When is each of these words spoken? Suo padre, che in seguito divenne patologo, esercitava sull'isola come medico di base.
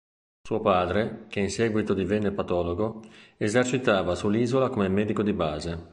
Suo 0.41 0.59
padre, 0.61 1.25
che 1.27 1.41
in 1.41 1.51
seguito 1.51 1.93
divenne 1.93 2.31
patologo, 2.31 3.03
esercitava 3.37 4.15
sull'isola 4.15 4.69
come 4.71 4.87
medico 4.87 5.21
di 5.21 5.31
base. 5.33 5.89